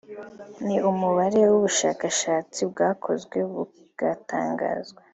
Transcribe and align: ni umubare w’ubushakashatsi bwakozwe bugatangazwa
ni 0.65 0.77
umubare 0.91 1.39
w’ubushakashatsi 1.51 2.59
bwakozwe 2.71 3.37
bugatangazwa 3.51 5.01